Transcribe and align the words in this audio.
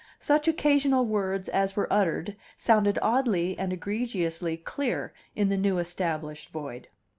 Such 0.17 0.47
occasional 0.47 1.05
words 1.05 1.47
as 1.47 1.75
were 1.75 1.85
uttered 1.93 2.35
sounded 2.57 2.97
oddly 3.03 3.55
and 3.59 3.71
egregiously 3.71 4.57
clear 4.57 5.13
in 5.35 5.49
the 5.49 5.57
new 5.57 5.77
established 5.77 6.49
void. 6.49 6.87